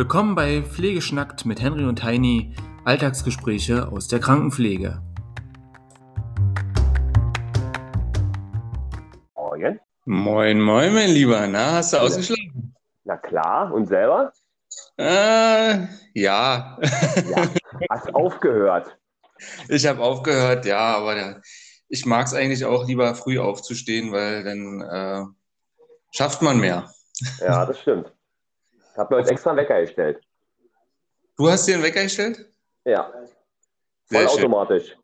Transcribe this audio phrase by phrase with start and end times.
[0.00, 2.54] Willkommen bei Pflegeschnackt mit Henry und Heini,
[2.86, 5.02] Alltagsgespräche aus der Krankenpflege.
[9.34, 9.78] Morgen.
[10.06, 11.46] Moin, moin, mein Lieber.
[11.48, 12.74] Na, hast du ausgeschlafen?
[13.04, 14.32] Na klar, und selber?
[14.96, 16.78] Äh, ja.
[16.78, 16.78] Ja,
[17.90, 18.96] hast aufgehört.
[19.68, 21.42] Ich habe aufgehört, ja, aber der,
[21.88, 25.26] ich mag es eigentlich auch lieber früh aufzustehen, weil dann äh,
[26.10, 26.90] schafft man mehr.
[27.40, 28.10] Ja, das stimmt.
[28.92, 30.20] Ich habe mir heute extra einen Wecker gestellt.
[31.36, 32.46] Du hast dir einen Wecker gestellt?
[32.84, 33.10] Ja,
[34.06, 34.96] Sehr voll automatisch.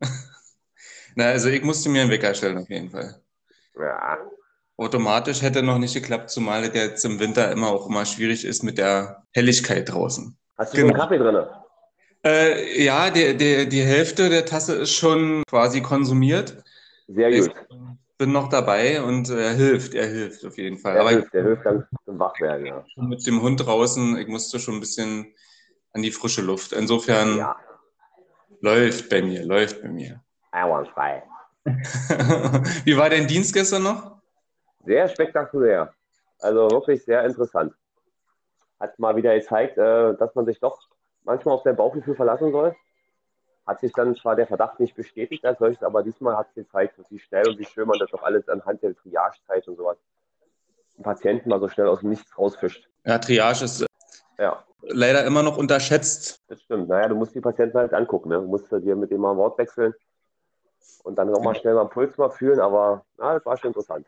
[1.16, 3.20] Na, also ich musste mir einen Wecker stellen auf jeden Fall.
[3.78, 4.18] Ja,
[4.76, 8.64] Automatisch hätte noch nicht geklappt, zumal es jetzt im Winter immer auch immer schwierig ist
[8.64, 10.36] mit der Helligkeit draußen.
[10.56, 10.88] hast du Genau.
[10.88, 11.46] einen Kaffee drin?
[12.24, 16.64] Äh, ja, der, der, die Hälfte der Tasse ist schon quasi konsumiert.
[17.06, 17.54] Sehr Ich gut.
[18.18, 20.94] Bin noch dabei und er hilft, er hilft auf jeden Fall.
[20.94, 22.66] Der Aber hilft, der hilft ganz zum Wachwerden.
[22.66, 22.84] Ja.
[22.96, 25.34] mit dem Hund draußen, ich musste schon ein bisschen
[25.92, 26.72] an die frische Luft.
[26.72, 27.56] Insofern ja,
[28.60, 30.22] läuft bei mir, läuft bei mir.
[30.50, 31.22] einwandfrei.
[32.84, 34.18] Wie war dein Dienst gestern noch?
[34.84, 35.94] Sehr spektakulär.
[36.40, 37.72] Also wirklich sehr interessant.
[38.78, 40.78] Hat mal wieder gezeigt, äh, dass man sich doch
[41.22, 42.76] manchmal auf sein Bauchgefühl verlassen soll.
[43.66, 46.96] Hat sich dann zwar der Verdacht nicht bestätigt als solches, aber diesmal hat es gezeigt,
[47.08, 49.96] wie schnell und wie schön man das doch alles anhand der Triagezeit und sowas
[50.96, 52.86] den Patienten mal so schnell aus dem Nichts rausfischt.
[53.04, 53.86] Ja, Triage ist
[54.38, 56.42] Ja, leider immer noch unterschätzt.
[56.48, 56.88] das stimmt.
[56.88, 58.28] Naja, du musst die Patienten halt angucken.
[58.28, 58.36] Ne?
[58.36, 59.94] Du musst dir mit dem mal ein Wort wechseln
[61.02, 63.68] und dann auch mal schnell mal einen Puls mal fühlen, aber na, das war schon
[63.70, 64.06] interessant.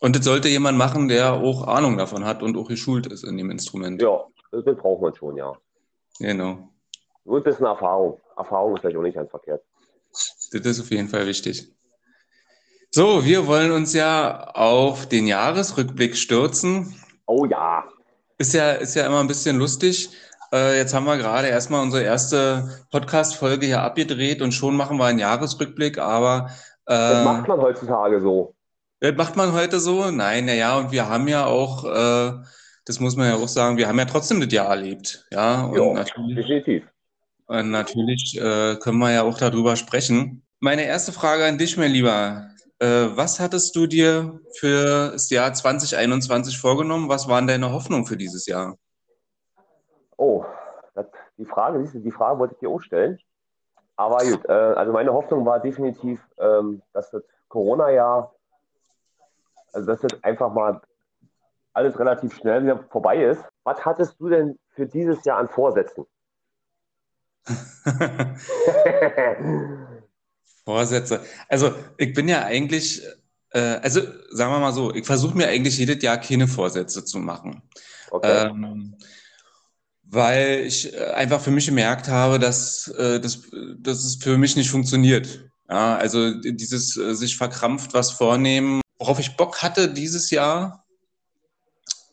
[0.00, 3.36] Und das sollte jemand machen, der auch Ahnung davon hat und auch geschult ist in
[3.36, 4.02] dem Instrument.
[4.02, 5.52] Ja, das, das braucht man schon, ja.
[6.18, 6.68] Genau.
[7.24, 8.20] Nur ein bisschen Erfahrung.
[8.36, 9.62] Erfahrung ist vielleicht auch nicht ganz verkehrt.
[10.52, 11.72] Das ist auf jeden Fall wichtig.
[12.90, 16.94] So, wir wollen uns ja auf den Jahresrückblick stürzen.
[17.26, 17.84] Oh ja,
[18.38, 20.10] Ist ja, ist ja immer ein bisschen lustig.
[20.52, 25.06] Äh, jetzt haben wir gerade erstmal unsere erste Podcast-Folge hier abgedreht und schon machen wir
[25.06, 26.50] einen Jahresrückblick, aber
[26.86, 28.54] das äh, macht man heutzutage so.
[29.00, 30.12] das macht man heute so?
[30.12, 32.32] Nein, naja, und wir haben ja auch, äh,
[32.84, 35.26] das muss man ja auch sagen, wir haben ja trotzdem das Jahr erlebt.
[35.32, 36.36] Ja, und natürlich.
[36.36, 36.84] definitiv.
[37.58, 40.42] Und natürlich äh, können wir ja auch darüber sprechen.
[40.60, 42.48] Meine erste Frage an dich, mein Lieber.
[42.80, 47.08] Äh, was hattest du dir für das Jahr 2021 vorgenommen?
[47.08, 48.74] Was waren deine Hoffnungen für dieses Jahr?
[50.16, 50.44] Oh,
[50.94, 51.06] das,
[51.38, 53.18] die Frage, du, die Frage wollte ich dir auch stellen.
[53.96, 58.34] Aber gut, äh, also meine Hoffnung war definitiv, ähm, dass das Corona-Jahr,
[59.72, 60.80] also dass das einfach mal
[61.72, 63.44] alles relativ schnell wieder vorbei ist.
[63.62, 66.06] Was hattest du denn für dieses Jahr an Vorsätzen?
[70.64, 71.20] Vorsätze.
[71.48, 73.02] Also ich bin ja eigentlich,
[73.50, 74.00] äh, also
[74.30, 77.62] sagen wir mal so, ich versuche mir eigentlich jedes Jahr keine Vorsätze zu machen.
[78.10, 78.46] Okay.
[78.46, 78.96] Ähm,
[80.04, 83.42] weil ich äh, einfach für mich gemerkt habe, dass, äh, dass,
[83.78, 85.44] dass es für mich nicht funktioniert.
[85.68, 90.84] Ja, also dieses äh, sich verkrampft was vornehmen, worauf ich Bock hatte dieses Jahr,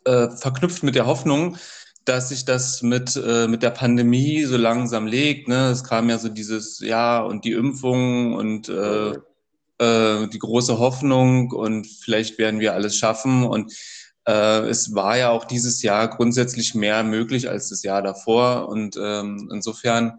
[0.06, 1.58] äh, verknüpft mit der Hoffnung,
[2.06, 5.48] dass sich das mit, äh, mit der Pandemie so langsam legt.
[5.48, 5.70] Ne?
[5.70, 9.12] Es kam ja so dieses Jahr und die Impfung und äh,
[9.78, 13.46] äh, die große Hoffnung und vielleicht werden wir alles schaffen.
[13.46, 13.74] Und
[14.26, 18.70] äh, es war ja auch dieses Jahr grundsätzlich mehr möglich als das Jahr davor.
[18.70, 20.18] Und ähm, insofern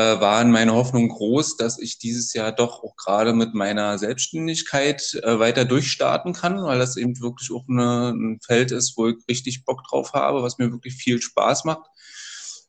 [0.00, 5.38] waren meine Hoffnungen groß, dass ich dieses Jahr doch auch gerade mit meiner Selbstständigkeit äh,
[5.38, 9.64] weiter durchstarten kann, weil das eben wirklich auch eine, ein Feld ist, wo ich richtig
[9.64, 11.86] Bock drauf habe, was mir wirklich viel Spaß macht.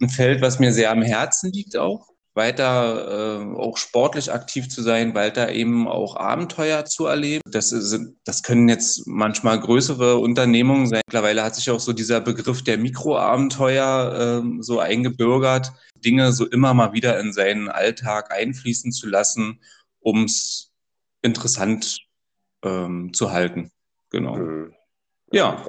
[0.01, 4.81] Ein Feld, was mir sehr am Herzen liegt auch weiter äh, auch sportlich aktiv zu
[4.81, 7.41] sein, weiter eben auch Abenteuer zu erleben.
[7.49, 11.01] Das, sind, das können jetzt manchmal größere Unternehmungen sein.
[11.07, 15.71] Mittlerweile hat sich auch so dieser Begriff der Mikroabenteuer ähm, so eingebürgert,
[16.03, 19.61] Dinge so immer mal wieder in seinen Alltag einfließen zu lassen,
[20.01, 20.71] um es
[21.21, 21.99] interessant
[22.63, 23.71] ähm, zu halten.
[24.09, 24.35] Genau.
[24.35, 24.73] Mhm.
[25.31, 25.65] Ja.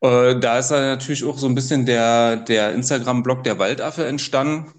[0.00, 4.72] Äh, da ist dann natürlich auch so ein bisschen der, der Instagram-Blog der Waldaffe entstanden.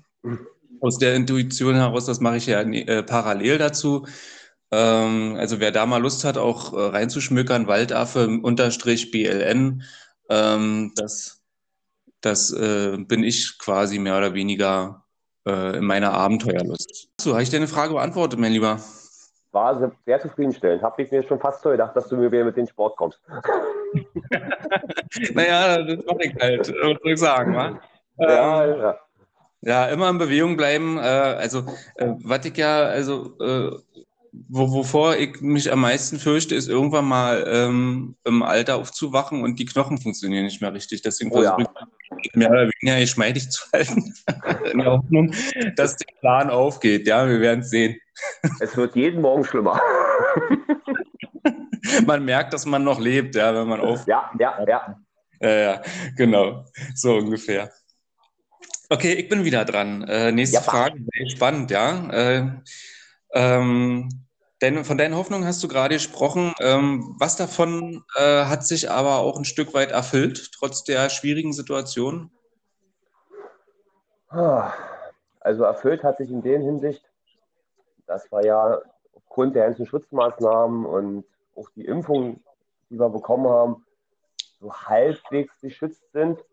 [0.82, 4.06] Aus der Intuition heraus, das mache ich ja äh, parallel dazu.
[4.72, 9.84] Ähm, also wer da mal Lust hat, auch äh, reinzuschmökern, Waldaffe unterstrich BLN,
[10.30, 11.44] ähm, das,
[12.22, 15.06] das äh, bin ich quasi mehr oder weniger
[15.48, 17.10] äh, in meiner Abenteuerlust.
[17.20, 18.80] So, habe ich deine Frage beantwortet, mein Lieber?
[19.52, 20.84] War sehr, zufriedenstellend.
[20.84, 23.20] Habe ich mir schon fast so gedacht, dass du mir wieder mit den Sport kommst.
[25.34, 27.80] Naja, das mache ich halt, soll ich sagen, wa?
[28.20, 29.00] Ja, Ähm, ja.
[29.62, 30.98] Ja, immer in Bewegung bleiben.
[30.98, 31.66] Äh, also,
[31.96, 33.72] äh, was ich ja, also, äh,
[34.48, 39.60] wo, wovor ich mich am meisten fürchte, ist irgendwann mal ähm, im Alter aufzuwachen und
[39.60, 41.02] die Knochen funktionieren nicht mehr richtig.
[41.02, 41.58] Deswegen Oh ja.
[42.34, 44.14] mehr oder weniger geschmeidig zu halten,
[44.72, 45.34] in der Hoffnung,
[45.76, 47.08] dass der Plan aufgeht.
[47.08, 48.00] Ja, wir werden es sehen.
[48.60, 49.82] Es wird jeden Morgen schlimmer.
[52.06, 54.06] man merkt, dass man noch lebt, ja, wenn man auf.
[54.08, 54.96] Ja, ja, ja.
[55.42, 55.82] Ja, ja,
[56.18, 56.66] genau.
[56.96, 57.72] So ungefähr.
[58.92, 60.04] Okay, ich bin wieder dran.
[60.08, 62.10] Äh, nächste ja, Frage, sehr spannend, ja.
[62.10, 62.48] Äh,
[63.34, 64.10] ähm,
[64.64, 66.54] denn von deinen Hoffnungen hast du gerade gesprochen.
[66.60, 71.54] Ähm, was davon äh, hat sich aber auch ein Stück weit erfüllt, trotz der schwierigen
[71.54, 72.32] Situation?
[74.30, 77.04] Also erfüllt hat sich in der Hinsicht,
[78.08, 78.82] dass wir ja
[79.14, 81.26] aufgrund der ganzen Schutzmaßnahmen und
[81.56, 82.44] auch die Impfung,
[82.90, 83.86] die wir bekommen haben,
[84.60, 86.44] so halbwegs geschützt sind.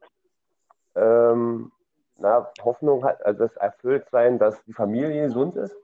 [0.94, 1.72] Ähm,
[2.18, 5.76] na, Hoffnung hat, also das erfüllt sein, dass die Familie gesund ist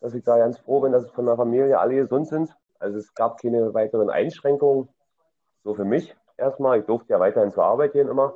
[0.00, 2.50] dass ich da ganz froh bin, dass von der Familie alle gesund sind.
[2.78, 4.88] Also es gab keine weiteren Einschränkungen.
[5.64, 6.80] So für mich erstmal.
[6.80, 8.34] Ich durfte ja weiterhin zur Arbeit gehen immer.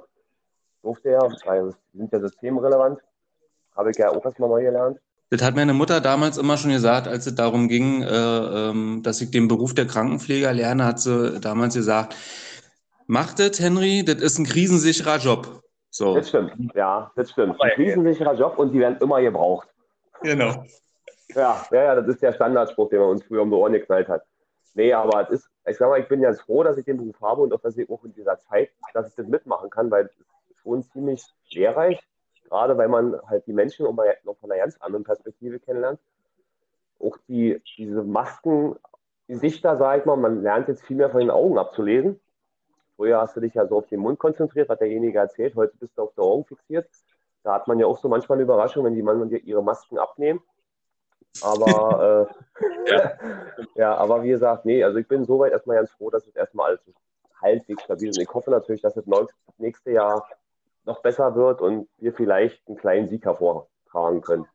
[0.82, 3.00] Durfte ja, weil es sind ja systemrelevant.
[3.76, 4.98] Habe ich ja auch erstmal neu gelernt.
[5.28, 9.20] Das hat meine Mutter damals immer schon gesagt, als es darum ging, äh, ähm, dass
[9.20, 12.16] ich den Beruf der Krankenpfleger lerne, hat sie damals gesagt,
[13.06, 15.62] mach das, Henry, das ist ein krisensicherer Job.
[15.90, 16.14] So.
[16.14, 17.60] Das stimmt, ja, das stimmt.
[17.60, 19.68] Ein krisensicherer Job und die werden immer gebraucht.
[20.22, 20.64] Genau.
[21.34, 24.08] Ja, ja, ja, das ist der Standardspruch, den man uns früher um die Ohren geknallt
[24.08, 24.22] hat.
[24.74, 27.20] Nee, aber es ist, ich sag mal, ich bin ganz froh, dass ich den Beruf
[27.20, 30.06] habe und auch, dass ich auch in dieser Zeit, dass ich das mitmachen kann, weil
[30.06, 30.26] es ist
[30.62, 32.00] schon ziemlich lehrreich,
[32.44, 35.98] gerade weil man halt die Menschen noch von einer ganz anderen Perspektive kennenlernt.
[37.00, 38.76] Auch die, diese Masken,
[39.26, 42.20] Gesichter, sag ich mal, man lernt jetzt viel mehr von den Augen abzulesen.
[43.00, 45.96] Früher hast du dich ja so auf den Mund konzentriert, was derjenige erzählt, heute bist
[45.96, 46.86] du auf die Augen fixiert.
[47.42, 50.42] Da hat man ja auch so manchmal eine Überraschung, wenn die Mann ihre Masken abnehmen
[51.42, 52.28] aber
[52.86, 53.12] äh, ja.
[53.74, 53.94] ja.
[53.96, 56.80] aber wie gesagt, nee, also ich bin soweit erstmal ganz froh, dass es erstmal alles
[57.40, 58.18] halbwegs stabil ist.
[58.18, 59.04] Und ich hoffe natürlich, dass es
[59.58, 60.26] nächste Jahr
[60.84, 64.46] noch besser wird und wir vielleicht einen kleinen Sieg hervortragen können.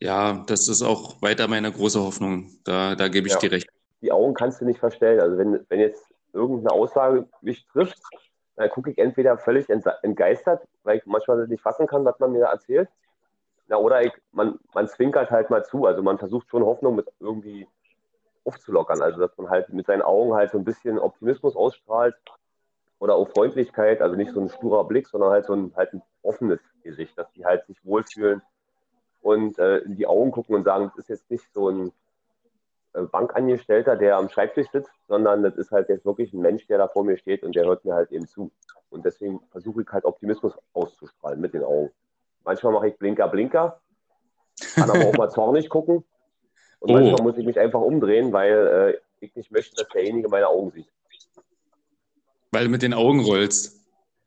[0.00, 2.50] Ja, das ist auch weiter meine große Hoffnung.
[2.64, 3.40] Da, da gebe ich ja.
[3.40, 3.68] dir recht.
[4.02, 5.20] Die Augen kannst du nicht verstellen.
[5.20, 6.05] Also wenn, wenn jetzt
[6.36, 8.00] irgendeine Aussage mich trifft,
[8.56, 12.40] dann gucke ich entweder völlig entgeistert, weil ich manchmal nicht fassen kann, was man mir
[12.40, 12.88] da erzählt.
[13.68, 15.86] Na, oder ich, man, man zwinkert halt mal zu.
[15.86, 17.66] Also man versucht schon Hoffnung mit irgendwie
[18.44, 19.02] aufzulockern.
[19.02, 22.14] Also dass man halt mit seinen Augen halt so ein bisschen Optimismus ausstrahlt
[22.98, 24.00] oder auch Freundlichkeit.
[24.00, 27.30] Also nicht so ein sturer Blick, sondern halt so ein, halt ein offenes Gesicht, dass
[27.32, 28.40] die halt sich wohlfühlen
[29.20, 31.92] und äh, in die Augen gucken und sagen, das ist jetzt nicht so ein
[33.02, 36.88] Bankangestellter, der am Schreibtisch sitzt, sondern das ist halt jetzt wirklich ein Mensch, der da
[36.88, 38.50] vor mir steht und der hört mir halt eben zu.
[38.90, 41.90] Und deswegen versuche ich halt Optimismus auszustrahlen mit den Augen.
[42.44, 43.80] Manchmal mache ich Blinker, Blinker.
[44.74, 46.04] Kann aber auch mal zornig gucken.
[46.78, 46.94] Und oh.
[46.94, 50.70] manchmal muss ich mich einfach umdrehen, weil äh, ich nicht möchte, dass derjenige meine Augen
[50.70, 50.88] sieht.
[52.52, 53.76] Weil du mit den Augen rollst.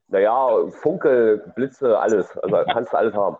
[0.08, 2.36] Naja, Funkel, Blitze, alles.
[2.38, 3.36] Also kannst du alles haben.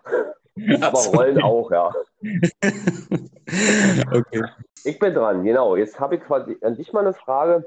[0.81, 1.93] aber rollen auch, ja.
[4.13, 4.43] okay.
[4.85, 5.77] Ich bin dran, genau.
[5.77, 6.23] Jetzt habe ich
[6.63, 7.67] an dich mal eine Frage.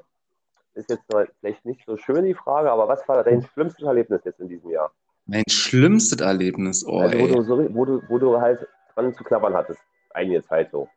[0.73, 1.03] Ist jetzt
[1.39, 4.71] vielleicht nicht so schön die Frage, aber was war dein schlimmstes Erlebnis jetzt in diesem
[4.71, 4.91] Jahr?
[5.25, 9.23] Mein schlimmstes Erlebnis, oh, also, wo, du so, wo, du, wo du halt dran zu
[9.23, 9.79] klappern hattest,
[10.13, 10.89] einige Zeit so.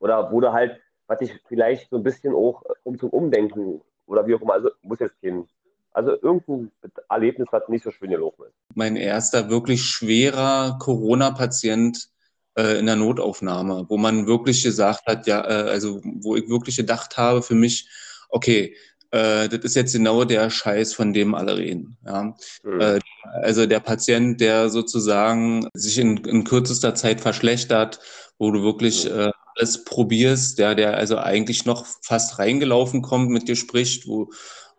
[0.00, 3.82] Oder wo du halt, was dich vielleicht so ein bisschen auch äh, um zum Umdenken
[4.06, 5.48] oder wie auch immer, also muss jetzt gehen.
[5.92, 6.72] Also irgendein
[7.08, 8.54] Erlebnis, was nicht so schön gelaufen ist.
[8.74, 12.08] Mein erster wirklich schwerer Corona-Patient
[12.56, 16.76] äh, in der Notaufnahme, wo man wirklich gesagt hat, ja, äh, also wo ich wirklich
[16.76, 17.88] gedacht habe für mich,
[18.28, 18.76] okay,
[19.10, 21.96] äh, das ist jetzt genau der Scheiß, von dem alle reden.
[22.04, 22.34] Ja.
[22.64, 22.80] Mhm.
[22.80, 28.00] Äh, also der Patient, der sozusagen sich in, in kürzester Zeit verschlechtert,
[28.38, 29.20] wo du wirklich mhm.
[29.20, 34.30] äh, alles probierst, der, der also eigentlich noch fast reingelaufen kommt, mit dir spricht, wo,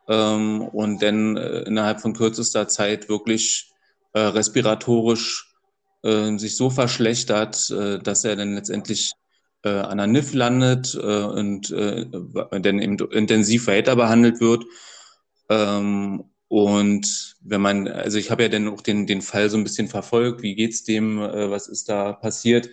[0.10, 3.72] ähm, und dann äh, innerhalb von kürzester Zeit wirklich
[4.14, 5.53] äh, respiratorisch
[6.04, 9.14] äh, sich so verschlechtert, äh, dass er dann letztendlich
[9.64, 12.06] äh, an der NIF landet äh, und äh,
[12.62, 14.66] dann eben intensiv weiter behandelt wird.
[15.50, 19.64] Ähm, und wenn man, also ich habe ja dann auch den, den Fall so ein
[19.64, 22.70] bisschen verfolgt, wie geht's dem, äh, was ist da passiert,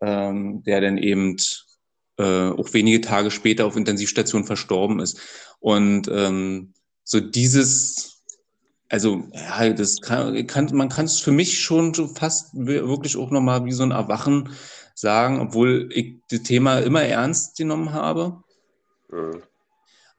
[0.00, 1.36] ähm, der dann eben
[2.18, 5.20] auch wenige Tage später auf Intensivstation verstorben ist.
[5.60, 6.72] Und ähm,
[7.04, 8.15] so dieses,
[8.88, 13.30] also ja, das kann, kann man kann es für mich schon so fast wirklich auch
[13.30, 14.50] nochmal wie so ein Erwachen
[14.94, 18.42] sagen, obwohl ich das Thema immer ernst genommen habe.
[19.10, 19.42] Mhm.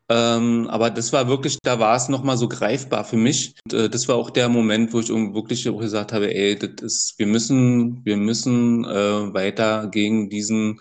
[0.10, 3.56] Ähm, aber das war wirklich, da war es nochmal so greifbar für mich.
[3.66, 6.82] Und, äh, das war auch der Moment, wo ich wirklich auch gesagt habe, ey, das
[6.82, 10.80] ist, wir müssen, wir müssen äh, weiter gegen diesen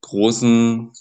[0.00, 0.92] großen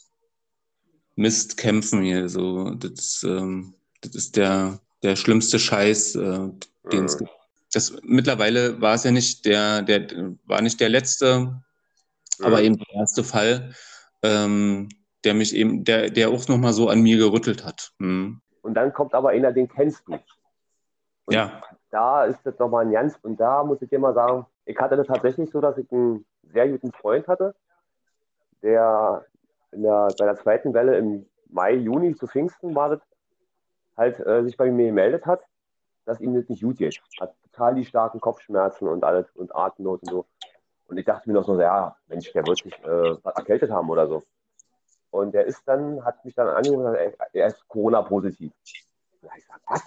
[1.16, 2.30] Mist kämpfen hier.
[2.30, 6.50] So, das, ähm, das ist der, der schlimmste Scheiß, äh,
[6.92, 7.26] den es mhm.
[7.26, 7.32] gibt.
[7.74, 10.08] Das, mittlerweile war es ja nicht der, der
[10.46, 12.46] war nicht der letzte, mhm.
[12.46, 13.74] aber eben der erste Fall,
[14.24, 14.90] ähm,
[15.24, 17.92] der mich eben, der, der auch nochmal so an mir gerüttelt hat.
[18.00, 18.42] Mhm.
[18.62, 20.14] Und dann kommt aber einer, den kennst du.
[21.26, 21.62] Und ja.
[21.90, 24.96] Da ist das nochmal ein ganz, und da muss ich dir mal sagen, ich hatte
[24.96, 27.54] das tatsächlich so, dass ich einen sehr guten Freund hatte,
[28.64, 29.26] der,
[29.72, 33.00] der bei der zweiten Welle im Mai, Juni zu Pfingsten war das,
[33.98, 35.42] halt äh, sich bei mir gemeldet hat,
[36.06, 37.02] dass ihm das nicht gut geht.
[37.20, 40.26] Hat total die starken Kopfschmerzen und alles und Atemnot und so.
[40.88, 44.08] Und ich dachte mir noch so, ja, Mensch, der wird sich äh, erkältet haben oder
[44.08, 44.24] so.
[45.12, 48.52] Und der ist dann, hat mich dann angerufen und gesagt, er ist Corona-positiv.
[49.22, 49.84] Und ich gesagt, was?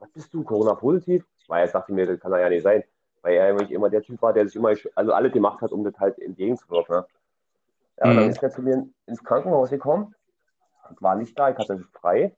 [0.00, 1.24] Was bist du, Corona-positiv?
[1.46, 2.82] Weil er sagte mir, das kann er ja nicht sein.
[3.20, 5.84] Weil er nämlich immer der Typ war, der sich immer, also alles gemacht hat, um
[5.84, 6.96] das halt entgegenzuwirken.
[6.96, 7.06] Ne?
[7.98, 8.16] Ja, mhm.
[8.16, 10.14] dann ist er zu mir ins Krankenhaus gekommen.
[10.90, 12.34] Ich war nicht da, ich hatte frei.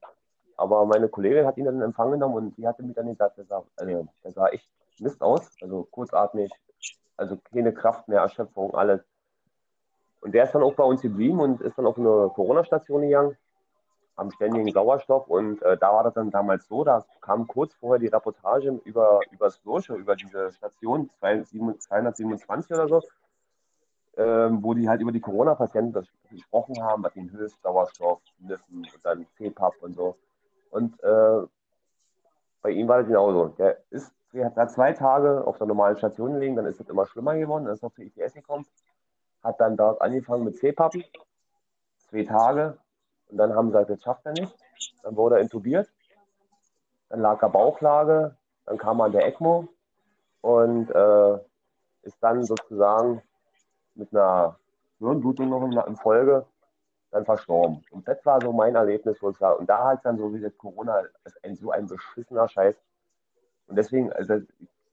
[0.57, 3.39] Aber meine Kollegin hat ihn dann in Empfang genommen und die hatte mir dann gesagt,
[3.39, 4.69] der sah, also, der sah echt
[5.01, 6.53] Mist aus, also kurzatmig,
[7.17, 9.01] also keine Kraft mehr, Erschöpfung, alles.
[10.21, 13.37] Und der ist dann auch bei uns geblieben und ist dann auf eine Corona-Station gegangen,
[14.17, 15.29] am ständigen Sauerstoff.
[15.29, 19.21] Und äh, da war das dann damals so, da kam kurz vorher die Reportage über,
[19.33, 23.03] über das Loge, über diese Station 227 oder so,
[24.17, 29.05] ähm, wo die halt über die Corona-Patienten gesprochen haben, was den hilft, Sauerstoff, Niffen und
[29.05, 30.17] dann CPAP und so.
[30.75, 31.47] Und äh,
[32.61, 33.47] bei ihm war das genauso.
[33.59, 37.07] Der ist, der hat zwei Tage auf der normalen Station gelegen, dann ist es immer
[37.07, 38.67] schlimmer geworden, dann ist er zur ITS gekommen,
[39.45, 41.05] hat dann dort angefangen mit C-Pappen,
[41.99, 42.77] zwei Tage,
[43.29, 44.53] und dann haben sie gesagt, das schafft er nicht.
[45.05, 45.89] Dann wurde er intubiert,
[47.09, 49.69] dann lag er Bauchlage, dann kam er an der ECMO
[50.41, 51.39] und äh,
[52.03, 53.23] ist dann sozusagen
[53.95, 54.59] mit einer
[54.99, 56.47] Hirnblutung noch in Folge
[57.15, 57.85] dann verstorben.
[57.93, 60.41] Und das war so mein Erlebnis, wo ich sage, und da halt dann so wie
[60.41, 62.77] das Corona, ist ein, so ein beschissener Scheiß.
[63.69, 64.41] Und deswegen, also,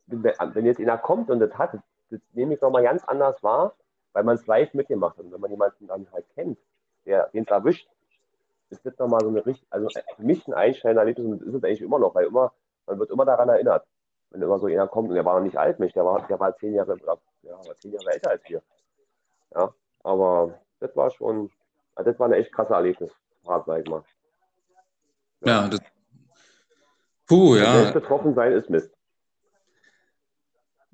[0.05, 1.73] wenn jetzt einer kommt und das hat,
[2.11, 3.73] das nehme ich nochmal ganz anders wahr,
[4.13, 5.25] weil man es live mitgemacht hat.
[5.25, 6.59] Und wenn man jemanden dann halt kennt,
[7.05, 7.89] der den es erwischt,
[8.69, 11.55] ist das nochmal so eine richtig, also für mich ein einschneidender Erlebnis und das ist
[11.55, 12.53] es eigentlich immer noch, weil immer,
[12.85, 13.83] man wird immer daran erinnert.
[14.29, 16.39] Wenn immer so einer kommt und der war noch nicht alt, mich, der war, der
[16.39, 16.97] war zehn Jahre,
[17.41, 18.61] ja, war zehn Jahre älter als wir.
[19.55, 19.73] Ja,
[20.03, 21.49] aber das war schon,
[21.95, 24.03] das war eine echt krasse Erlebnisfahrt, sag ich mal.
[25.41, 25.79] Ja, ja das.
[27.27, 27.73] Puh, ja.
[27.73, 28.91] Selbst betroffen sein ist Mist.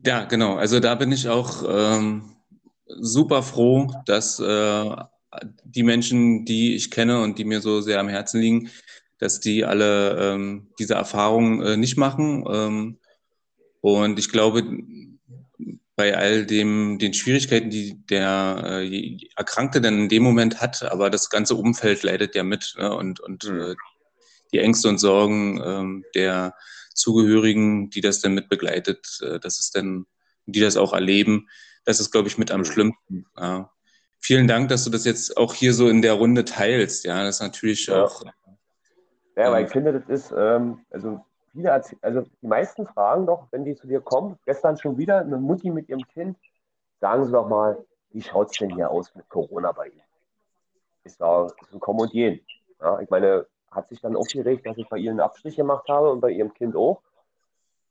[0.05, 0.55] Ja, genau.
[0.55, 2.35] Also da bin ich auch ähm,
[2.85, 4.95] super froh, dass äh,
[5.63, 8.69] die Menschen, die ich kenne und die mir so sehr am Herzen liegen,
[9.19, 12.45] dass die alle ähm, diese Erfahrung äh, nicht machen.
[12.47, 12.99] Ähm,
[13.81, 14.63] und ich glaube,
[15.97, 21.09] bei all dem, den Schwierigkeiten, die der äh, Erkrankte dann in dem Moment hat, aber
[21.09, 22.95] das ganze Umfeld leidet ja mit ne?
[22.95, 23.75] und, und äh,
[24.53, 26.55] die Ängste und Sorgen ähm, der
[26.93, 30.05] Zugehörigen, die das dann mit begleitet, äh, das ist dann,
[30.45, 31.47] die das auch erleben,
[31.83, 33.25] das ist, glaube ich, mit am schlimmsten.
[33.35, 33.71] Ja.
[34.19, 37.05] Vielen Dank, dass du das jetzt auch hier so in der Runde teilst.
[37.05, 38.03] Ja, das ist natürlich ja.
[38.03, 38.23] auch.
[39.35, 41.25] Ja, weil ich finde, das ist, ähm, also
[41.57, 45.37] viele, also die meisten fragen doch, wenn die zu dir kommen, gestern schon wieder eine
[45.37, 46.37] Mutti mit ihrem Kind,
[47.01, 50.03] sagen sie doch mal, wie schaut es denn hier aus mit Corona bei Ihnen?
[51.03, 52.45] Ist da ist ein Kommen und Gehen.
[52.79, 56.11] Ja, ich meine, hat sich dann aufgeregt, dass ich bei ihr einen Abstrich gemacht habe
[56.11, 57.01] und bei ihrem Kind auch.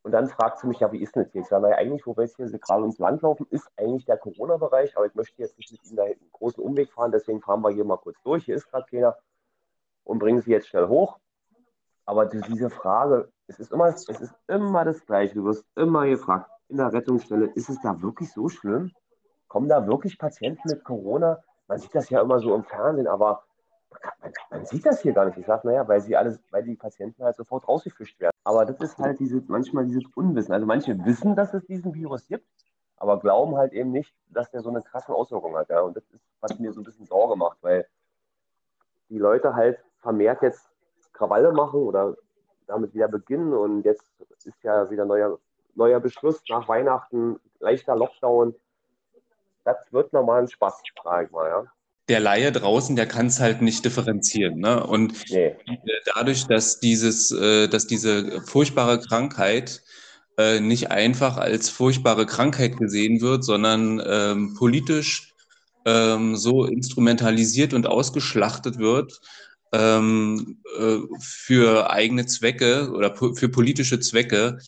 [0.02, 1.40] Und dann fragt sie mich, ja, wie ist denn das hier?
[1.40, 4.16] Ich sage, naja, eigentlich, wo wir jetzt hier gerade ins Land laufen, ist eigentlich der
[4.16, 7.60] Corona-Bereich, aber ich möchte jetzt nicht mit Ihnen da einen großen Umweg fahren, deswegen fahren
[7.62, 8.44] wir hier mal kurz durch.
[8.44, 9.16] Hier ist gerade keiner
[10.04, 11.18] und bringen Sie jetzt schnell hoch.
[12.04, 15.34] Aber diese Frage, es ist immer, es ist immer das Gleiche.
[15.34, 18.92] Du wirst immer gefragt, in der Rettungsstelle, ist es da wirklich so schlimm?
[19.48, 21.42] Kommen da wirklich Patienten mit Corona?
[21.68, 23.44] Man sieht das ja immer so im Fernsehen, aber
[24.20, 25.38] man, man sieht das hier gar nicht.
[25.38, 28.32] Ich sage, naja, weil sie alles, weil die Patienten halt sofort rausgefischt werden.
[28.44, 30.52] Aber das ist halt diese, manchmal dieses Unwissen.
[30.52, 32.46] Also manche wissen, dass es diesen Virus gibt,
[32.96, 35.68] aber glauben halt eben nicht, dass der so eine krasse Auswirkung hat.
[35.68, 35.80] Ja?
[35.80, 37.86] Und das ist, was mir so ein bisschen Sorge macht, weil
[39.08, 40.68] die Leute halt vermehrt jetzt
[41.12, 42.16] Krawalle machen oder
[42.66, 43.52] damit wieder beginnen.
[43.52, 44.04] Und jetzt
[44.44, 45.38] ist ja wieder neuer,
[45.74, 48.54] neuer Beschluss nach Weihnachten, leichter Lockdown.
[49.64, 51.64] Das wird normal ein Spaß, sage ich mal, ja.
[52.08, 54.60] Der Laie draußen, der kann es halt nicht differenzieren.
[54.60, 54.86] Ne?
[54.86, 55.56] Und nee.
[56.14, 59.82] dadurch, dass dieses, äh, dass diese furchtbare Krankheit
[60.38, 65.34] äh, nicht einfach als furchtbare Krankheit gesehen wird, sondern ähm, politisch
[65.84, 69.20] ähm, so instrumentalisiert und ausgeschlachtet wird,
[69.72, 74.58] ähm, äh, für eigene Zwecke oder für politische Zwecke,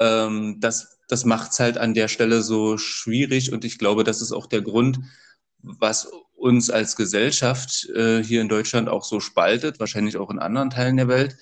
[0.00, 3.52] ähm, das, das macht es halt an der Stelle so schwierig.
[3.52, 5.00] Und ich glaube, das ist auch der Grund,
[5.62, 10.70] was uns als Gesellschaft äh, hier in Deutschland auch so spaltet, wahrscheinlich auch in anderen
[10.70, 11.36] Teilen der Welt.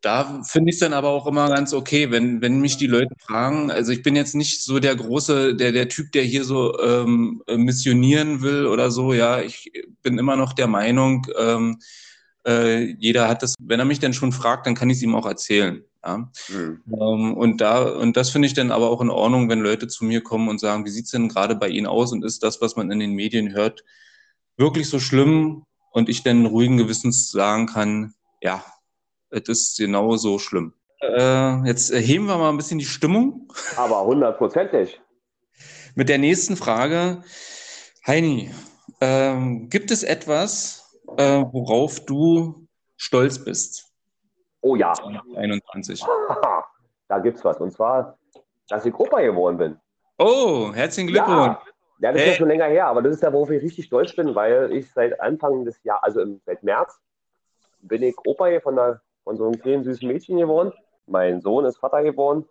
[0.00, 3.14] da finde ich es dann aber auch immer ganz okay, wenn, wenn mich die Leute
[3.20, 3.70] fragen.
[3.70, 7.42] Also ich bin jetzt nicht so der große, der, der Typ, der hier so ähm,
[7.48, 9.12] missionieren will oder so.
[9.12, 9.70] Ja, ich
[10.02, 11.78] bin immer noch der Meinung, ähm,
[12.46, 15.14] äh, jeder hat das, wenn er mich dann schon fragt, dann kann ich es ihm
[15.14, 15.84] auch erzählen.
[16.04, 16.30] Ja?
[16.48, 16.82] Mhm.
[16.92, 20.04] Ähm, und da, und das finde ich dann aber auch in Ordnung, wenn Leute zu
[20.04, 22.60] mir kommen und sagen, wie sieht es denn gerade bei Ihnen aus und ist das,
[22.60, 23.84] was man in den Medien hört,
[24.56, 25.64] wirklich so schlimm?
[25.94, 28.64] Und ich dann ruhigen Gewissens sagen kann, ja,
[29.28, 30.72] es ist genauso schlimm.
[31.02, 33.52] Äh, jetzt heben wir mal ein bisschen die Stimmung.
[33.76, 35.00] Aber hundertprozentig.
[35.94, 37.22] Mit der nächsten Frage.
[38.06, 38.50] Heini,
[39.02, 40.81] ähm, gibt es etwas,
[41.16, 42.66] äh, worauf du
[42.96, 43.92] stolz bist?
[44.60, 44.92] Oh ja.
[45.36, 46.04] 21.
[47.08, 47.58] da gibt es was.
[47.60, 48.18] Und zwar,
[48.68, 49.80] dass ich Opa geworden bin.
[50.18, 51.58] Oh, herzlichen Glückwunsch.
[51.58, 51.62] Ja.
[52.02, 52.30] Ja, das hey.
[52.30, 54.72] ist ja schon länger her, aber das ist ja, worauf ich richtig stolz bin, weil
[54.72, 56.98] ich seit Anfang des Jahres, also im, seit März,
[57.80, 60.72] bin ich Opa hier von, der, von so einem kleinen süßen Mädchen geworden.
[61.06, 62.48] Mein Sohn ist Vater geworden.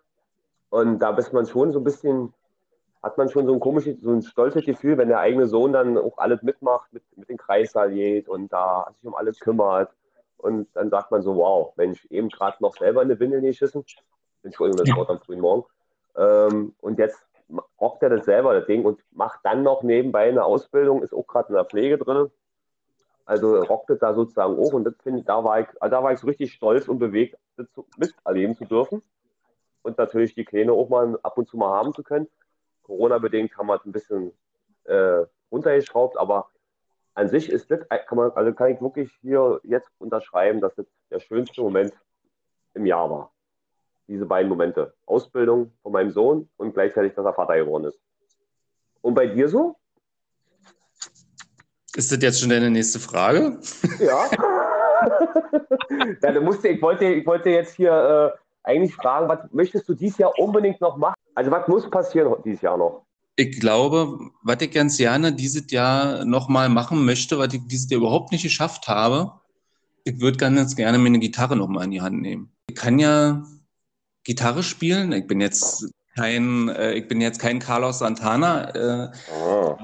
[0.70, 2.34] Und da bist man schon so ein bisschen,
[3.04, 5.98] hat man schon so ein komisches, so ein stolzes Gefühl, wenn der eigene Sohn dann
[5.98, 9.92] auch alles mitmacht, mit, mit dem Kreissaal geht und da sich um alles kümmert.
[10.38, 13.84] Und dann sagt man so, wow, Mensch, eben gerade noch selber eine Windel geschissen.
[14.44, 15.66] Entschuldigung, das Wort am frühen Morgen.
[16.16, 17.20] Ähm, und jetzt
[17.80, 21.28] rockt er das selber, das Ding, und macht dann noch nebenbei eine Ausbildung, ist auch
[21.28, 22.30] gerade in der Pflege drin.
[23.26, 24.74] Also rockt es da sozusagen auch.
[24.74, 27.00] Und das finde ich, da war ich, also da war ich so richtig stolz und
[27.00, 27.68] bewegt, das
[27.98, 29.02] miterleben zu dürfen.
[29.84, 32.28] Und natürlich die Kleine auch mal ab und zu mal haben zu können.
[32.84, 34.34] Corona-bedingt haben wir es ein bisschen
[34.86, 36.50] äh, runtergeschraubt, aber
[37.14, 40.86] an sich ist das, kann man, also kann ich wirklich hier jetzt unterschreiben, dass das
[41.10, 41.94] der schönste Moment
[42.74, 43.32] im Jahr war.
[44.08, 44.94] Diese beiden Momente.
[45.06, 48.00] Ausbildung von meinem Sohn und gleichzeitig, dass er Vater geworden ist.
[49.02, 49.76] Und bei dir so?
[51.96, 53.60] Ist das jetzt schon deine nächste Frage?
[54.00, 54.30] Ja.
[56.22, 60.18] ja musste, ich, wollte, ich wollte jetzt hier äh, eigentlich fragen, was möchtest du dieses
[60.18, 61.21] Jahr unbedingt noch machen?
[61.36, 63.06] Also was muss passieren dieses Jahr noch?
[63.36, 68.02] Ich glaube, was ich ganz gerne dieses Jahr nochmal machen möchte, was ich dieses Jahr
[68.02, 69.32] überhaupt nicht geschafft habe,
[70.04, 72.52] ich würde ganz gerne mir eine Gitarre nochmal in die Hand nehmen.
[72.68, 73.44] Ich kann ja
[74.24, 75.12] Gitarre spielen.
[75.12, 78.76] Ich bin jetzt kein, äh, ich bin jetzt kein Carlos Santana.
[78.76, 79.78] Äh, oh.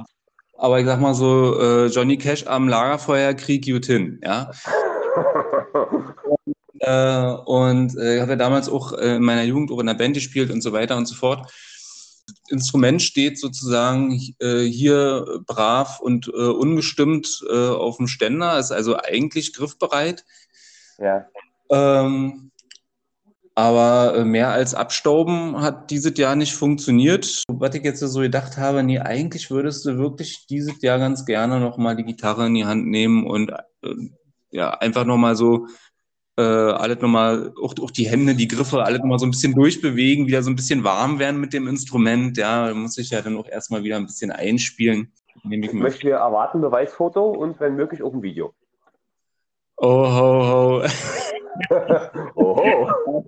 [0.57, 4.51] Aber ich sag mal so, äh, Johnny Cash am Lagerfeuer, Krieg gut hin, ja.
[6.88, 9.93] Äh, und äh, ich habe ja damals auch äh, in meiner Jugend auch in der
[9.93, 11.52] Band gespielt und so weiter und so fort.
[12.50, 18.97] Instrument steht sozusagen äh, hier brav und äh, ungestimmt äh, auf dem Ständer, ist also
[18.97, 20.23] eigentlich griffbereit.
[20.97, 21.26] Ja.
[21.69, 22.52] Ähm,
[23.56, 27.43] aber äh, mehr als abstauben hat dieses Jahr nicht funktioniert.
[27.50, 31.60] Was ich jetzt so gedacht habe, nee, eigentlich würdest du wirklich dieses Jahr ganz gerne
[31.60, 33.50] nochmal die Gitarre in die Hand nehmen und
[33.82, 33.89] äh,
[34.52, 35.67] ja, einfach nochmal so
[36.38, 40.28] äh, alles nochmal, auch, auch die Hände, die Griffe, alles nochmal so ein bisschen durchbewegen,
[40.28, 42.38] wieder so ein bisschen warm werden mit dem Instrument.
[42.38, 45.12] Ja, da muss ich ja dann auch erstmal wieder ein bisschen einspielen.
[45.50, 48.54] Ich möchte wir erwarten, Beweisfoto und wenn möglich auch ein Video.
[49.78, 50.84] Oh, ho, ho.
[52.36, 53.23] Oho.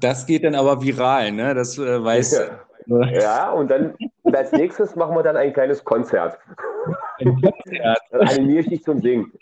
[0.00, 1.54] Das geht dann aber viral, ne?
[1.54, 2.42] Das äh, weiß.
[2.86, 3.06] Ja.
[3.10, 6.38] ja, und dann und als nächstes machen wir dann ein kleines Konzert.
[7.18, 8.00] Ein Konzert.
[8.10, 9.32] Dann animiere ich dich zum Singen.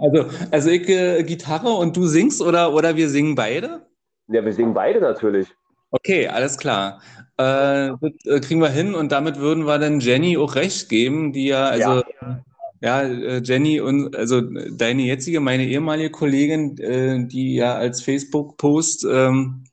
[0.00, 3.86] Also, also ich äh, Gitarre und du singst oder, oder wir singen beide?
[4.28, 5.48] Ja, wir singen beide natürlich.
[5.90, 7.00] Okay, alles klar.
[7.38, 11.32] Äh, das äh, kriegen wir hin und damit würden wir dann Jenny auch recht geben,
[11.32, 12.44] die ja, also ja.
[12.80, 19.04] Ja, äh, Jenny und also deine jetzige, meine ehemalige Kollegin, äh, die ja als Facebook-Post
[19.10, 19.64] ähm,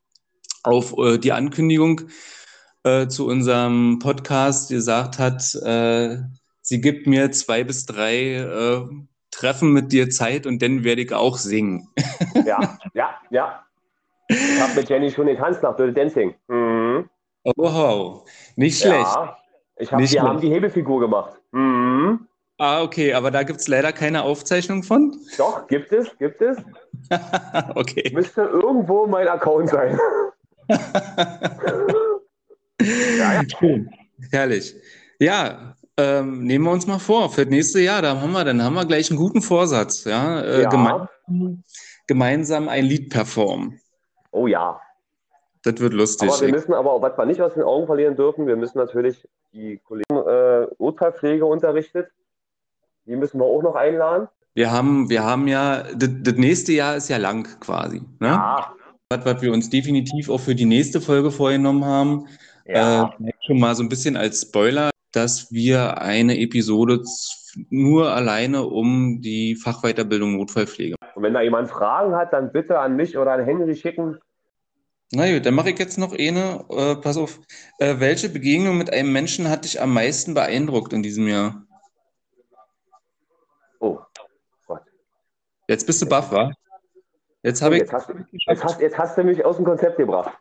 [0.63, 2.01] auf äh, die Ankündigung
[2.83, 8.89] äh, zu unserem Podcast gesagt hat, sie gibt mir zwei bis drei
[9.35, 11.87] Treffen mit dir Zeit und dann werde ich auch singen.
[12.45, 13.63] Ja, ja, ja.
[14.27, 16.35] Ich habe mit Jenny schon getanzt nach Dirty Dancing.
[16.47, 17.09] Mhm.
[17.43, 18.99] Oh, wow, nicht schlecht.
[18.99, 19.37] Ja,
[19.77, 21.39] ich hab, wir haben die Hebefigur gemacht.
[21.51, 22.27] Mhm.
[22.57, 25.17] Ah, okay, aber da gibt es leider keine Aufzeichnung von?
[25.37, 26.57] Doch, gibt es, gibt es.
[27.75, 28.11] okay.
[28.13, 29.99] Müsste irgendwo mein Account sein.
[32.79, 33.41] ja, ja.
[33.59, 33.89] Schön.
[34.31, 34.75] Herrlich.
[35.19, 38.61] Ja, ähm, nehmen wir uns mal vor, für das nächste Jahr, da haben wir, dann
[38.61, 40.41] haben wir gleich einen guten Vorsatz, ja.
[40.41, 40.69] Äh, ja.
[40.69, 41.63] Gemeinsam,
[42.07, 43.79] gemeinsam ein Lied performen.
[44.31, 44.79] Oh ja.
[45.63, 46.29] Das wird lustig.
[46.29, 49.27] Aber wir müssen aber, was wir nicht aus den Augen verlieren dürfen, wir müssen natürlich
[49.53, 52.09] die Kollegen äh, Notfallpflege unterrichtet
[53.05, 54.27] die müssen wir auch noch einladen.
[54.53, 58.01] Wir haben, wir haben ja, das, das nächste Jahr ist ja lang quasi.
[58.19, 58.27] Ne?
[58.27, 58.73] Ja.
[59.09, 62.27] Was, was wir uns definitiv auch für die nächste Folge vorgenommen haben,
[62.65, 63.13] ja.
[63.19, 67.01] äh, schon mal so ein bisschen als Spoiler, dass wir eine Episode
[67.69, 70.95] nur alleine um die Fachweiterbildung Notfallpflege.
[71.15, 74.19] Und wenn da jemand Fragen hat, dann bitte an mich oder an Henry schicken.
[75.11, 76.65] Na gut, dann mache ich jetzt noch eine.
[76.69, 77.39] Äh, pass auf.
[77.79, 81.63] Äh, welche Begegnung mit einem Menschen hat dich am meisten beeindruckt in diesem Jahr?
[83.79, 83.99] Oh
[84.65, 84.81] Gott.
[85.67, 86.51] Jetzt bist du baff, wa?
[87.43, 87.81] Jetzt habe ich.
[87.81, 88.09] Jetzt hast,
[88.47, 90.35] jetzt, hast, jetzt hast du mich aus dem Konzept gebracht.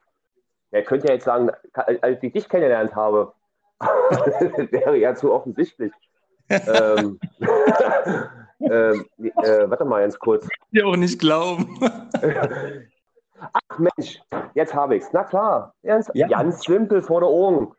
[0.71, 3.33] Er könnte ja jetzt sagen, als ich dich kennengelernt habe,
[4.71, 5.93] wäre ja zu offensichtlich.
[6.49, 7.19] ähm,
[8.61, 10.47] ähm, äh, warte mal ganz kurz.
[10.71, 11.79] Ich auch nicht glauben.
[13.53, 14.21] Ach Mensch,
[14.55, 15.13] jetzt habe ich es.
[15.13, 16.29] Na klar, ganz, ja.
[16.29, 17.73] ganz simpel vor der Ohren.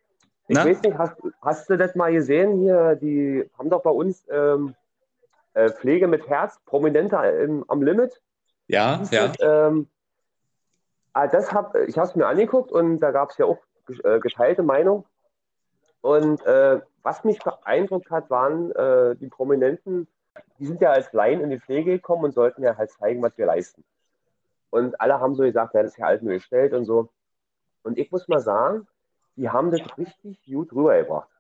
[0.48, 0.66] Ich Na?
[0.66, 2.96] weiß nicht, hast, hast, du das mal gesehen hier?
[2.96, 4.76] Die haben doch bei uns ähm,
[5.54, 8.22] äh, Pflege mit Herz, Prominente im, am Limit.
[8.68, 9.28] Ja, ja.
[9.28, 9.88] Das, ähm,
[11.14, 13.58] ah, das hab, ich habe es mir angeguckt und da gab es ja auch
[14.04, 15.06] äh, geteilte Meinung.
[16.06, 20.08] Und äh, was mich beeindruckt hat, waren äh, die Prominenten,
[20.60, 23.36] die sind ja als Laien in die Pflege gekommen und sollten ja halt zeigen, was
[23.40, 23.84] wir leisten.
[24.70, 27.10] Und alle haben so gesagt, ja, das ist ja alt nur gestellt und so.
[27.82, 28.88] Und ich muss mal sagen,
[29.36, 31.32] die haben das richtig gut rübergebracht.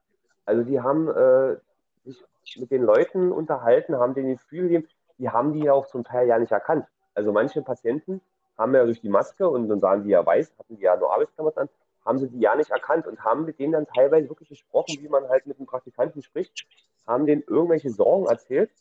[0.45, 1.57] Also die haben äh,
[2.03, 4.87] sich mit den Leuten unterhalten, haben den Gefühl gegeben,
[5.19, 6.87] die haben die ja auch zum Teil ja nicht erkannt.
[7.13, 8.19] Also manche Patienten
[8.57, 11.13] haben ja durch die Maske und dann sahen die ja weiß, hatten die ja nur
[11.13, 11.69] Arbeitsklamotten an,
[12.05, 15.09] haben sie die ja nicht erkannt und haben mit denen dann teilweise wirklich gesprochen, wie
[15.09, 16.65] man halt mit einem Praktikanten spricht,
[17.07, 18.71] haben denen irgendwelche Sorgen erzählt.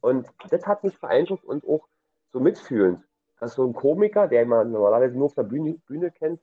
[0.00, 1.86] Und das hat mich beeindruckt und auch
[2.32, 3.02] so mitfühlend,
[3.40, 6.40] dass so ein Komiker, der man normalerweise nur auf der Bühne, Bühne kennt,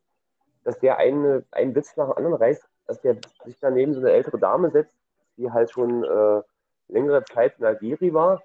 [0.63, 4.11] dass der eine, einen Witz nach dem anderen reißt, dass der sich daneben so eine
[4.11, 4.97] ältere Dame setzt,
[5.37, 6.41] die halt schon äh,
[6.87, 8.41] längere Zeit in Algeri war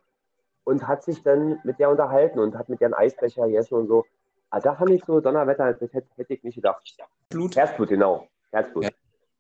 [0.65, 3.87] und hat sich dann mit der unterhalten und hat mit der einen Eisbecher gegessen und
[3.89, 4.05] so.
[4.51, 6.83] Ah, da fand ich so Donnerwetter, das hätte, hätte ich nicht gedacht.
[7.29, 7.57] Blut?
[7.57, 8.29] Herzblut, genau.
[8.51, 8.85] Herzblut.
[8.85, 8.91] Ja,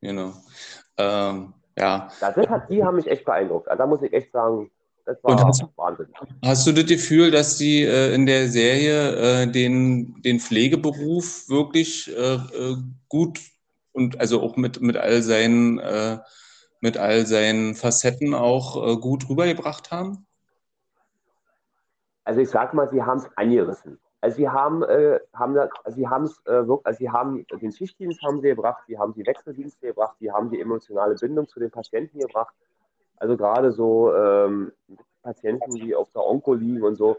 [0.01, 0.33] genau.
[0.99, 2.09] Ähm, ja.
[2.21, 3.69] Das hat, die haben mich echt beeindruckt.
[3.69, 4.71] Also, da muss ich echt sagen,
[5.07, 6.09] das war hast, Wahnsinn.
[6.45, 12.15] Hast du das Gefühl, dass die äh, in der Serie äh, den, den Pflegeberuf wirklich
[12.15, 12.77] äh, äh
[13.09, 13.41] gut
[13.93, 16.19] und also auch mit, mit all seinen äh,
[16.81, 20.27] mit all seinen Facetten auch äh, gut rübergebracht haben?
[22.25, 23.99] Also ich sag mal, sie haben es angerissen.
[24.21, 28.23] Also sie haben, äh, haben also sie haben es äh, also sie haben den Schichtdienst
[28.23, 31.71] haben sie gebracht, sie haben die Wechseldienste gebracht, sie haben die emotionale Bindung zu den
[31.71, 32.55] Patienten gebracht.
[33.17, 34.73] Also gerade so ähm,
[35.23, 37.17] Patienten, die auf der Onko liegen und so,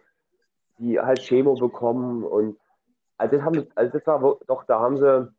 [0.78, 2.58] die halt Chemo bekommen und
[3.18, 5.32] also das haben also das war doch, da haben sie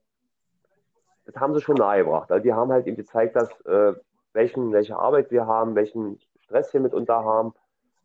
[1.26, 2.30] das haben sie schon nahegebracht.
[2.32, 3.94] Also die haben halt eben gezeigt, dass äh,
[4.32, 7.54] welchen, welche Arbeit wir haben, welchen Stress wir mitunter haben.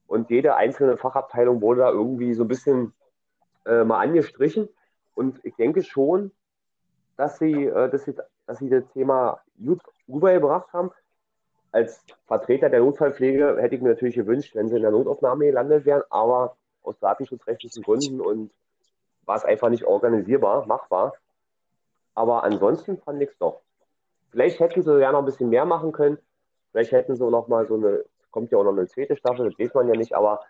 [0.08, 2.94] Und jede einzelne Fachabteilung wurde da irgendwie so ein bisschen
[3.66, 4.70] äh, mal angestrichen.
[5.14, 6.32] Und ich denke schon,
[7.18, 10.92] dass sie, äh, dass sie, dass sie das Thema gut rübergebracht haben.
[11.72, 15.86] Als Vertreter der Notfallpflege hätte ich mir natürlich gewünscht, wenn sie in der Notaufnahme gelandet
[15.86, 18.52] wären, aber aus datenschutzrechtlichen Gründen und
[19.26, 21.14] war es einfach nicht organisierbar, machbar.
[22.14, 23.62] Aber ansonsten fand ich es doch.
[24.30, 26.18] Vielleicht hätten sie ja noch ein bisschen mehr machen können.
[26.72, 29.60] Vielleicht hätten sie noch mal so eine, kommt ja auch noch eine zweite Staffel, das
[29.60, 30.42] weiß man ja nicht, aber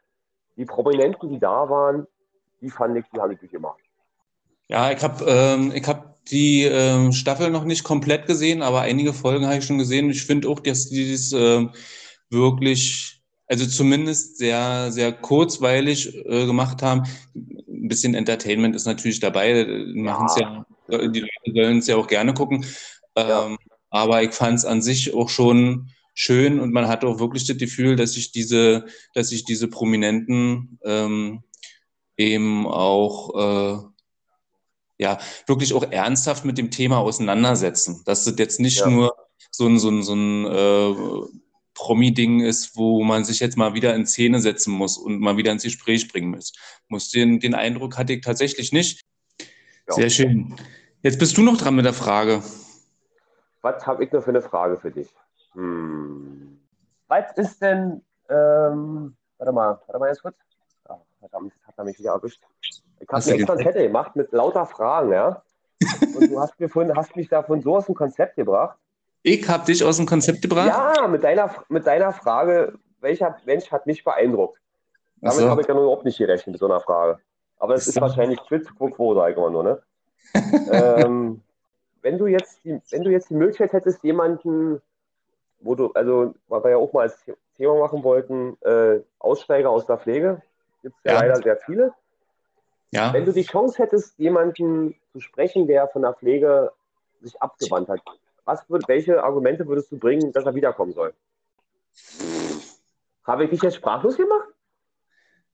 [0.57, 2.07] die Prominenten, die da waren,
[2.65, 3.79] die fand ich, die habe ich durchgemacht.
[4.67, 9.45] Ja, ich habe ähm, hab die ähm, Staffel noch nicht komplett gesehen, aber einige Folgen
[9.45, 10.09] habe ich schon gesehen.
[10.09, 11.69] Ich finde auch, dass die das ähm,
[12.31, 17.03] wirklich, also zumindest sehr, sehr kurzweilig äh, gemacht haben.
[17.35, 19.65] Ein bisschen Entertainment ist natürlich dabei.
[19.93, 20.65] Machen ja.
[20.87, 22.65] ja, die Leute sollen es ja auch gerne gucken.
[23.15, 23.45] Ja.
[23.45, 23.57] Ähm,
[23.91, 27.57] aber ich fand es an sich auch schon schön und man hat auch wirklich das
[27.57, 31.43] Gefühl, dass sich diese, dass sich diese Prominenten ähm,
[32.17, 33.83] eben auch äh,
[34.97, 38.01] ja wirklich auch ernsthaft mit dem Thema auseinandersetzen.
[38.05, 38.89] Dass das jetzt nicht ja.
[38.89, 39.15] nur
[39.51, 40.95] so ein, so ein, so ein äh,
[41.73, 45.51] Promi-Ding ist, wo man sich jetzt mal wieder in Szene setzen muss und mal wieder
[45.51, 46.53] ins Gespräch bringen muss.
[46.87, 49.05] muss den, den Eindruck hatte ich tatsächlich nicht.
[49.87, 49.93] Ja.
[49.93, 50.55] Sehr schön.
[51.01, 52.41] Jetzt bist du noch dran mit der Frage.
[53.61, 55.07] Was habe ich noch für eine Frage für dich?
[55.53, 56.59] Hm.
[57.07, 60.35] Was ist denn, ähm, warte mal, warte mal jetzt kurz.
[61.35, 62.41] Verdammt, hat er mich wieder erwischt.
[62.61, 65.43] Ich habe mir extra Zettel gemacht mit lauter Fragen, ja.
[66.15, 68.77] Und du hast, gefunden, hast mich davon so aus dem Konzept gebracht.
[69.21, 70.67] Ich habe dich aus dem Konzept gebracht?
[70.67, 74.59] Ja, mit deiner, mit deiner Frage, welcher Mensch hat mich beeindruckt?
[75.21, 75.49] Damit so.
[75.49, 77.19] habe ich ja überhaupt nicht gerechnet mit so einer Frage.
[77.57, 79.81] Aber es ist, ist wahrscheinlich quid pro quo, sag ich mal nur, ne?
[80.71, 81.41] ähm,
[82.01, 84.81] wenn du jetzt die, wenn du jetzt die Möglichkeit hättest, jemanden,
[85.59, 87.17] wo du, also, was wir ja auch mal als
[87.57, 90.41] Thema machen wollten, äh, Aussteiger aus der Pflege,
[90.85, 91.93] gibt es ja, ja, leider sehr viele.
[92.91, 93.11] Ja.
[93.11, 96.71] Wenn du die Chance hättest, jemanden zu sprechen, der von der Pflege
[97.21, 98.01] sich abgewandt hat,
[98.45, 101.15] was würd, welche Argumente würdest du bringen, dass er wiederkommen soll?
[103.25, 104.47] Habe ich dich jetzt sprachlos gemacht?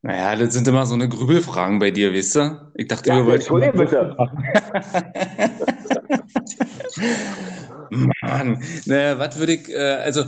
[0.02, 2.72] Naja, das sind immer so eine Grübelfragen bei dir, weißt du?
[2.74, 3.40] Ich dachte, Ja, wir wollten.
[3.40, 4.18] Entschuldige bitte.
[8.22, 10.26] Mann, naja, was würde ich, äh, also,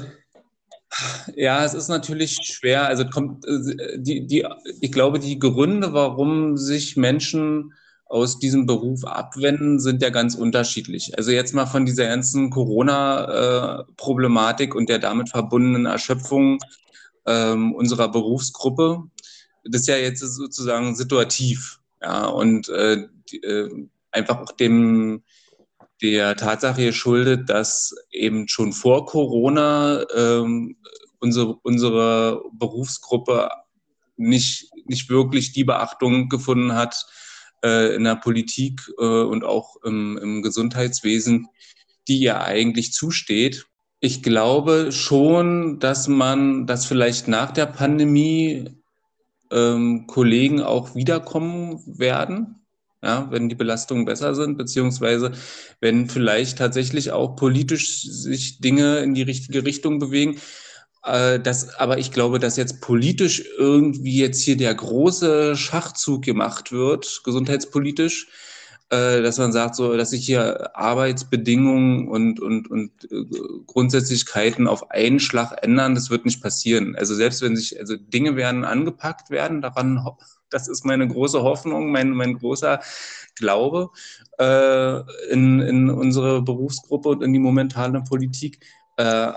[1.36, 2.86] ja, es ist natürlich schwer.
[2.88, 4.46] Also, kommt, äh, die, die,
[4.82, 7.74] ich glaube, die Gründe, warum sich Menschen
[8.06, 11.18] aus diesem Beruf abwenden, sind ja ganz unterschiedlich.
[11.18, 16.60] Also, jetzt mal von dieser ganzen Corona-Problematik und der damit verbundenen Erschöpfung
[17.26, 19.04] ähm, unserer Berufsgruppe.
[19.66, 21.80] Das ist ja jetzt sozusagen situativ.
[22.02, 25.24] Ja, und äh, die, äh, einfach auch dem,
[26.04, 30.76] der Tatsache geschuldet, dass eben schon vor Corona ähm,
[31.20, 33.50] unsere, unsere Berufsgruppe
[34.18, 37.06] nicht, nicht wirklich die Beachtung gefunden hat
[37.64, 41.48] äh, in der Politik äh, und auch im, im Gesundheitswesen,
[42.10, 43.66] die ihr eigentlich zusteht.
[44.02, 48.70] Ich glaube schon, dass man, dass vielleicht nach der Pandemie
[49.52, 52.63] ähm, Kollegen auch wiederkommen werden
[53.04, 55.34] ja, wenn die Belastungen besser sind, beziehungsweise
[55.82, 60.40] wenn vielleicht tatsächlich auch politisch sich Dinge in die richtige Richtung bewegen.
[61.04, 66.72] Äh, das, aber ich glaube, dass jetzt politisch irgendwie jetzt hier der große Schachzug gemacht
[66.72, 68.28] wird, gesundheitspolitisch,
[68.90, 73.26] äh, dass man sagt, so, dass sich hier Arbeitsbedingungen und, und, und äh,
[73.68, 76.96] Grundsätzlichkeiten auf einen Schlag ändern, das wird nicht passieren.
[76.96, 80.06] Also selbst wenn sich, also Dinge werden angepackt werden, daran
[80.54, 82.80] das ist meine große Hoffnung, mein, mein großer
[83.36, 83.90] Glaube
[84.38, 85.00] äh,
[85.32, 88.60] in, in unsere Berufsgruppe und in die momentane Politik.
[88.98, 89.34] Äh,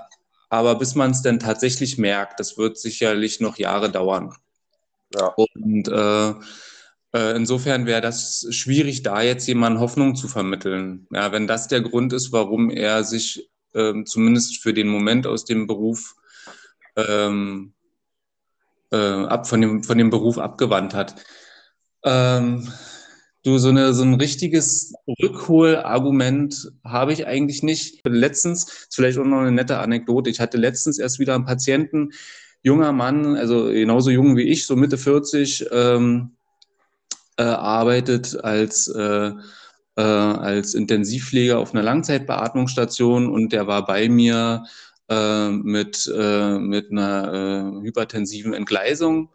[0.48, 4.34] aber bis man es denn tatsächlich merkt, das wird sicherlich noch Jahre dauern.
[5.14, 5.34] Ja.
[5.36, 6.30] Und äh,
[7.18, 11.06] äh insofern wäre das schwierig, da jetzt jemandem Hoffnung zu vermitteln.
[11.10, 15.44] Ja, wenn das der Grund ist, warum er sich äh, zumindest für den Moment aus
[15.44, 16.14] dem Beruf
[16.96, 17.74] ähm,
[18.92, 21.16] äh, ab, von, dem, von dem Beruf abgewandt hat.
[22.04, 22.68] Ähm,
[23.42, 28.00] du, so, eine, so ein richtiges Rückholargument habe ich eigentlich nicht.
[28.06, 32.10] Letztens, vielleicht auch noch eine nette Anekdote, ich hatte letztens erst wieder einen Patienten,
[32.62, 36.32] junger Mann, also genauso jung wie ich, so Mitte 40, ähm,
[37.36, 39.30] äh, arbeitet als, äh,
[39.96, 44.64] äh, als Intensivpfleger auf einer Langzeitbeatmungsstation und der war bei mir
[45.08, 49.30] äh, mit, äh, mit einer äh, hypertensiven Entgleisung.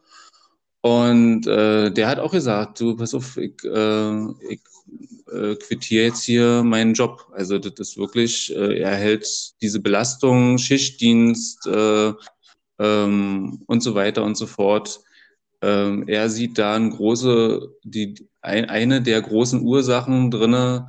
[0.81, 4.61] Und äh, der hat auch gesagt, du, pass auf, ich, äh, ich
[5.59, 7.31] quittiere jetzt hier meinen Job.
[7.33, 9.25] Also das ist wirklich, er hält
[9.61, 12.11] diese Belastung, Schichtdienst äh,
[12.79, 14.99] ähm, und so weiter und so fort.
[15.61, 20.87] Ähm, er sieht da eine große, die, ein, eine der großen Ursachen drinne,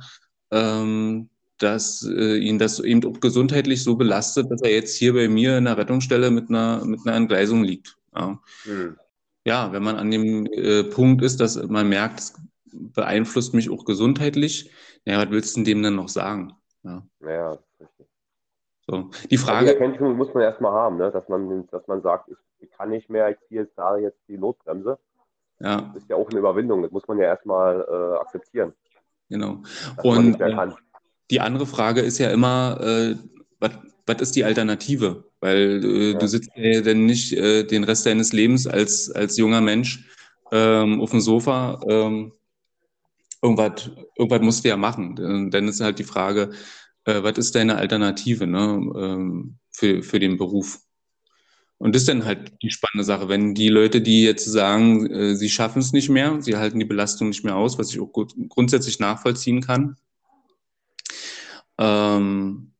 [0.51, 1.29] ähm,
[1.63, 5.57] dass äh, ihn das eben auch gesundheitlich so belastet, dass er jetzt hier bei mir
[5.57, 7.97] in der Rettungsstelle mit einer, mit einer Entgleisung liegt.
[8.15, 8.97] Ja, mhm.
[9.45, 12.33] ja wenn man an dem äh, Punkt ist, dass man merkt, es
[12.65, 14.71] beeinflusst mich auch gesundheitlich,
[15.05, 16.53] naja, was willst du dem denn noch sagen?
[16.83, 18.07] Ja, ja richtig.
[18.85, 19.67] So, die Frage.
[19.67, 21.11] Die Erkenntnis muss man erstmal haben, ne?
[21.11, 24.19] dass, man, dass man sagt, ich, ich kann nicht mehr, ich ziehe jetzt da jetzt
[24.27, 24.99] die Notbremse.
[25.59, 25.77] Ja.
[25.93, 28.73] Das ist ja auch eine Überwindung, das muss man ja erstmal äh, akzeptieren.
[29.29, 29.61] Genau.
[30.03, 30.39] Und
[31.31, 33.15] die andere Frage ist ja immer, äh,
[34.05, 35.23] was ist die Alternative?
[35.39, 36.17] Weil äh, ja.
[36.17, 40.07] du sitzt ja dann nicht äh, den Rest deines Lebens als, als junger Mensch
[40.51, 41.79] ähm, auf dem Sofa.
[41.87, 42.33] Ähm,
[43.41, 45.49] irgendwas, irgendwas musst du ja machen.
[45.51, 46.51] Dann ist halt die Frage,
[47.05, 50.79] äh, was ist deine Alternative ne, ähm, für, für den Beruf?
[51.77, 55.35] Und das ist dann halt die spannende Sache, wenn die Leute, die jetzt sagen, äh,
[55.35, 58.11] sie schaffen es nicht mehr, sie halten die Belastung nicht mehr aus, was ich auch
[58.11, 59.97] gut, grundsätzlich nachvollziehen kann,
[61.83, 62.71] ähm,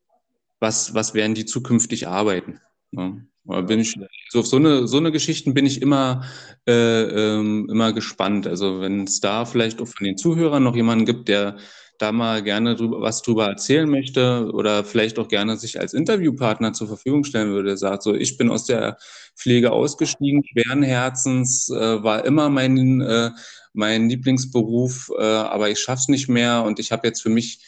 [0.59, 2.59] was, was werden die zukünftig arbeiten.
[2.91, 3.27] Ne?
[3.43, 3.95] Bin ich,
[4.29, 6.23] so auf so eine, so eine Geschichten bin ich immer,
[6.65, 8.47] äh, ähm, immer gespannt.
[8.47, 11.57] Also wenn es da vielleicht auch von den Zuhörern noch jemanden gibt, der
[11.97, 16.71] da mal gerne drüber, was drüber erzählen möchte oder vielleicht auch gerne sich als Interviewpartner
[16.71, 18.97] zur Verfügung stellen würde, sagt so, ich bin aus der
[19.35, 23.31] Pflege ausgestiegen, schweren Herzens, äh, war immer mein, äh,
[23.73, 27.59] mein Lieblingsberuf, äh, aber ich schaff's nicht mehr und ich habe jetzt für mich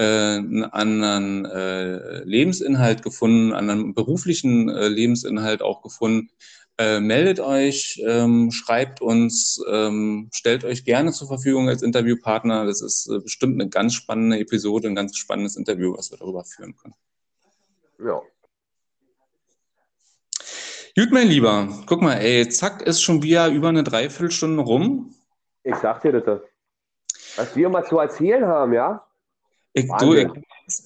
[0.00, 6.30] einen anderen äh, Lebensinhalt gefunden, einen anderen beruflichen äh, Lebensinhalt auch gefunden.
[6.76, 12.66] Äh, meldet euch, ähm, schreibt uns, ähm, stellt euch gerne zur Verfügung als Interviewpartner.
[12.66, 16.44] Das ist äh, bestimmt eine ganz spannende Episode, ein ganz spannendes Interview, was wir darüber
[16.44, 16.94] führen können.
[18.04, 18.20] Ja.
[20.96, 25.14] Gut, mein Lieber, guck mal, ey, zack, ist schon wieder über eine Dreiviertelstunde rum.
[25.62, 26.40] Ich sag dir das.
[27.36, 29.04] Was wir mal zu erzählen haben, ja?
[29.74, 30.28] Ich, du, ich,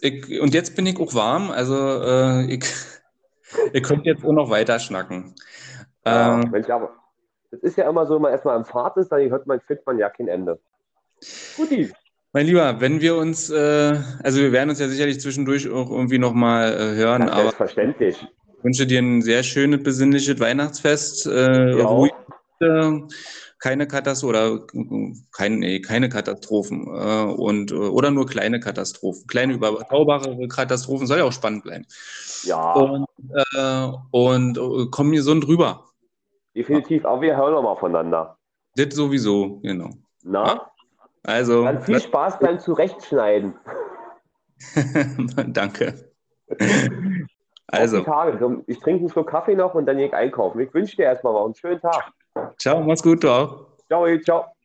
[0.00, 2.64] ich, und jetzt bin ich auch warm, also äh, ich,
[3.72, 5.34] ihr könnt jetzt auch noch weiter schnacken.
[6.06, 6.96] Ja, ähm, Mensch, aber
[7.50, 9.86] Das ist ja immer so, wenn man erstmal am Fahrt ist, dann hört man, findet
[9.86, 10.58] man ja kein Ende.
[11.56, 11.92] Guti.
[12.32, 16.18] Mein Lieber, wenn wir uns, äh, also wir werden uns ja sicherlich zwischendurch auch irgendwie
[16.18, 17.26] nochmal äh, hören.
[17.26, 18.26] Ja, selbstverständlich.
[18.58, 21.26] Ich wünsche dir ein sehr schönes, besinnliches Weihnachtsfest.
[21.26, 22.12] Äh, ruhig,
[23.58, 24.66] keine Katastrophen oder
[25.32, 31.24] kein, nee, keine Katastrophen äh, und oder nur kleine Katastrophen, kleine überschaubare Katastrophen soll ja
[31.24, 31.86] auch spannend bleiben.
[32.44, 32.72] Ja.
[32.74, 33.06] Und,
[33.56, 35.84] äh, und äh, komm gesund rüber.
[36.54, 38.36] Definitiv, aber wir hören nochmal voneinander.
[38.76, 39.90] Das sowieso, genau.
[40.22, 40.70] Na?
[41.24, 41.64] Also.
[41.64, 43.54] Dann viel Spaß beim Zurechtschneiden.
[45.48, 45.94] Danke.
[47.66, 48.02] Also.
[48.02, 48.62] Tage.
[48.66, 50.60] Ich trinke einen Schluck Kaffee noch und dann gehe ich einkaufen.
[50.60, 52.12] Ich wünsche dir erstmal noch einen schönen Tag.
[52.58, 53.66] Ciao, mach's gut, du auch.
[53.88, 54.57] Ciao, ciao.